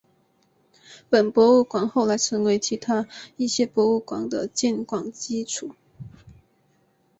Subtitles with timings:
[1.11, 3.07] 本博物馆后来成为其他
[3.37, 5.75] 一些博物馆的建馆基础。